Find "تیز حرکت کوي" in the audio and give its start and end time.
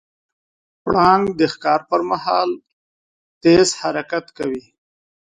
3.41-4.63